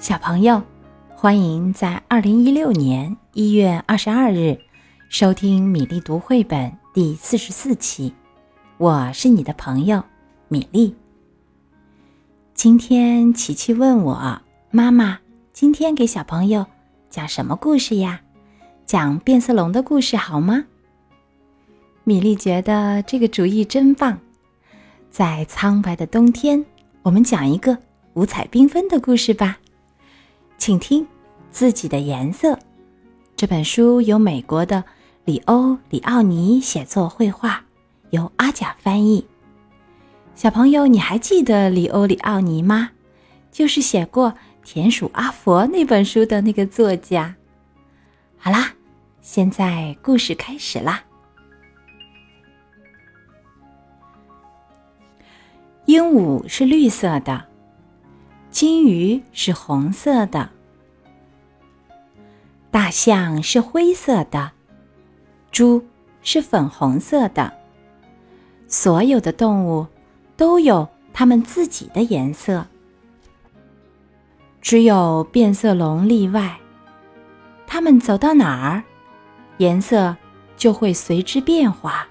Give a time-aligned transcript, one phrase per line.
[0.00, 0.62] 小朋友，
[1.14, 4.58] 欢迎在二零一六年一月二十二日
[5.10, 8.14] 收听米粒读绘本第四十四期。
[8.78, 10.02] 我是你的朋友
[10.48, 10.96] 米粒。
[12.54, 14.40] 今天琪琪问我
[14.70, 15.18] 妈妈
[15.52, 16.64] ：“今天给小朋友
[17.10, 18.22] 讲什么故事呀？
[18.86, 20.64] 讲变色龙的故事好吗？”
[22.04, 24.18] 米粒觉得这个主意真棒。
[25.10, 26.64] 在苍白的冬天，
[27.02, 27.76] 我们讲一个
[28.14, 29.58] 五彩缤纷的故事吧。
[30.60, 31.02] 请听
[31.50, 32.52] 《自己的颜色》
[33.34, 34.84] 这本书由美国的
[35.24, 37.64] 里欧·里奥尼写作绘画，
[38.10, 39.26] 由阿甲翻译。
[40.34, 42.90] 小朋友，你还记得里欧·里奥尼吗？
[43.50, 44.32] 就是写过
[44.62, 47.34] 《田鼠阿佛》那本书的那个作家。
[48.36, 48.74] 好啦，
[49.22, 51.02] 现在故事开始啦。
[55.86, 57.46] 鹦鹉是绿色的。
[58.50, 60.50] 金鱼是红色的，
[62.70, 64.52] 大象是灰色的，
[65.50, 65.84] 猪
[66.22, 67.52] 是粉红色的。
[68.68, 69.86] 所有的动物
[70.36, 72.64] 都有它们自己的颜色，
[74.60, 76.56] 只有变色龙例外。
[77.66, 78.82] 它们走到哪儿，
[79.58, 80.16] 颜色
[80.56, 82.06] 就会随之变化，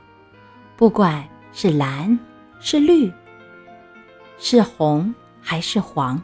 [0.76, 2.20] 不管是蓝，
[2.60, 3.12] 是绿，
[4.38, 5.14] 是红。
[5.42, 6.22] 还是黄。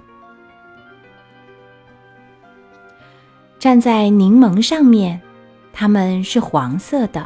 [3.65, 5.19] 站在柠檬上面，
[5.73, 7.25] 它们是黄色的；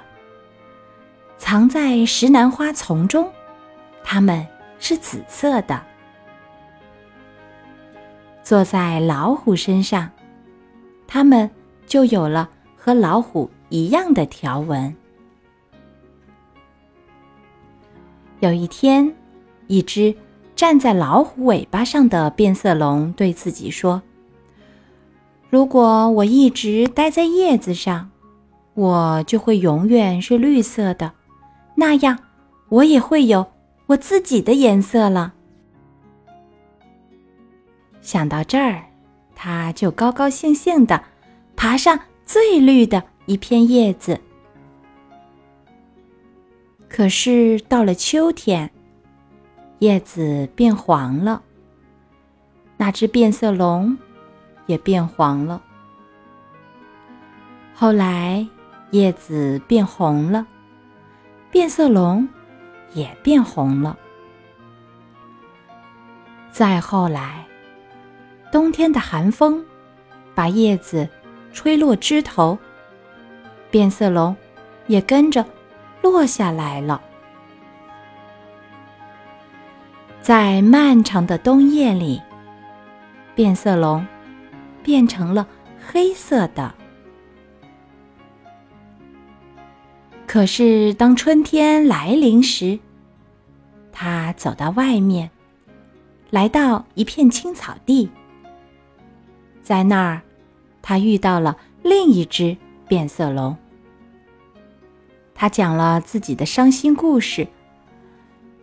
[1.37, 3.29] 藏在石楠花丛中，
[4.05, 4.47] 它们
[4.79, 5.81] 是紫色的；
[8.41, 10.09] 坐在老虎身上，
[11.05, 11.51] 它们
[11.85, 14.95] 就有了和老虎一样的条纹。
[18.39, 19.13] 有一天，
[19.67, 20.15] 一只。
[20.55, 24.01] 站在老虎尾巴上的变色龙对自己说
[25.49, 28.11] ：“如果我一直待在叶子上，
[28.75, 31.11] 我就会永远是绿色的，
[31.75, 32.19] 那样
[32.69, 33.45] 我也会有
[33.87, 35.33] 我自己的颜色了。”
[38.01, 38.83] 想到这儿，
[39.35, 41.03] 他就高高兴兴的
[41.55, 44.19] 爬上最绿的一片叶子。
[46.87, 48.69] 可是到了秋天。
[49.79, 51.41] 叶子变黄了，
[52.75, 53.97] 那只变色龙
[54.69, 55.59] 也变黄了。
[57.73, 58.47] 后来
[58.91, 60.45] 叶子变红了，
[61.49, 62.29] 变色龙
[62.93, 63.97] 也变红了。
[66.51, 67.43] 再后来，
[68.51, 69.65] 冬天的寒风
[70.35, 71.09] 把叶子
[71.51, 72.55] 吹落枝头，
[73.71, 74.37] 变色龙
[74.85, 75.43] 也跟着
[76.03, 77.01] 落下来了。
[80.21, 82.21] 在漫长的冬夜里，
[83.33, 84.05] 变色龙
[84.89, 85.47] 变成了
[85.87, 86.73] 黑色的。
[90.25, 92.79] 可是，当春天来临时，
[93.91, 95.29] 他走到外面，
[96.31, 98.09] 来到一片青草地。
[99.61, 100.23] 在那儿，
[100.81, 102.57] 他遇到了另一只
[102.87, 103.55] 变色龙。
[105.35, 107.47] 他讲了自己的伤心故事。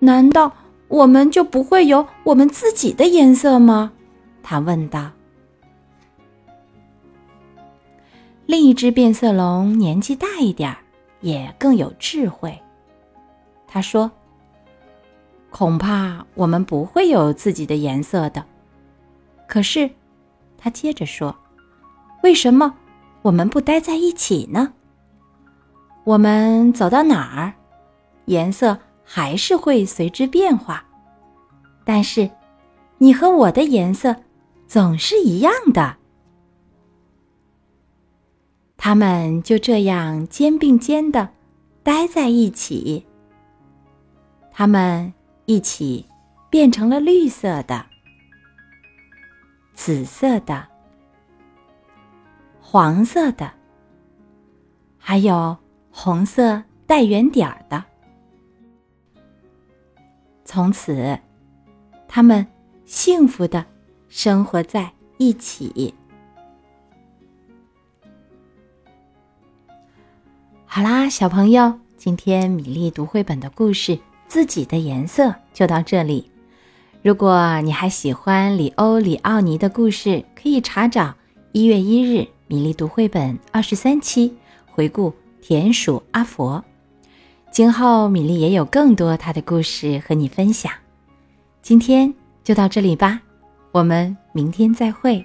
[0.01, 0.53] 难道？
[0.89, 3.93] 我们就不会有我们自己的颜色吗？
[4.43, 5.13] 他问道。
[8.47, 10.79] 另一只变色龙年纪大一点儿，
[11.21, 12.59] 也更有智慧。
[13.67, 14.11] 他说
[15.51, 18.45] ：“恐怕我们不会有自己的颜色的。”
[19.47, 19.91] 可是，
[20.57, 21.37] 他接着说
[22.23, 22.75] ：“为什么
[23.23, 24.73] 我们不待在一起呢？
[26.05, 27.53] 我们走到哪儿，
[28.27, 28.79] 颜色……”
[29.09, 30.85] 还是会随之变化，
[31.85, 32.29] 但是，
[32.99, 34.17] 你和我的颜色
[34.67, 35.97] 总是一样的。
[38.87, 41.29] 他们就这样肩并肩的
[41.83, 43.05] 待在一起。
[44.53, 45.13] 他们
[45.45, 46.07] 一起
[46.49, 47.85] 变成了绿色的、
[49.75, 50.69] 紫色的、
[52.61, 53.53] 黄色的，
[54.97, 55.57] 还有
[55.91, 57.83] 红色带圆点儿的。
[60.45, 61.19] 从此，
[62.07, 62.47] 他们
[62.85, 63.67] 幸福的
[64.07, 65.93] 生活在一起。
[70.77, 73.93] 好啦，小朋友，今天米粒读绘本的故事
[74.29, 76.31] 《自己的颜色》就到这里。
[77.01, 81.15] 如果你还喜欢里欧里奥尼的故事，可以查找
[81.53, 84.35] 一月一日米粒读绘本二十三期，
[84.67, 86.63] 回顾田鼠阿佛。
[87.51, 90.71] 今后米粒也有更多他的故事和你分享，
[91.63, 92.13] 今天
[92.45, 93.19] 就到这里吧，
[93.73, 95.25] 我们明天再会。